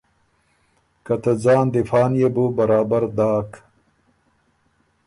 [1.05, 3.51] که ته ځان دفاع نيې بو برابر داک